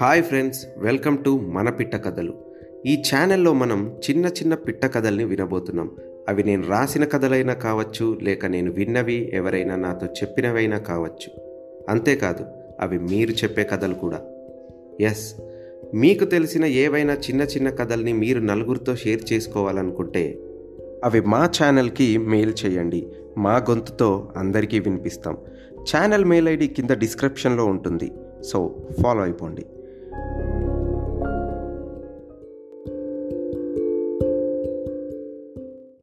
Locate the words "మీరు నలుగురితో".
18.12-18.96